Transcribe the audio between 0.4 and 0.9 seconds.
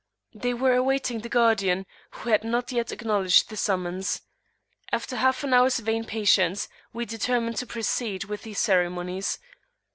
[p.427]were